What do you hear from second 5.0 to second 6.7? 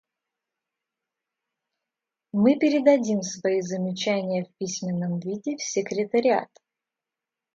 виде в секретариат.